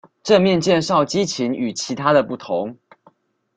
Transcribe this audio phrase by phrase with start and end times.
[0.23, 2.75] 正面介紹激情與其他的不同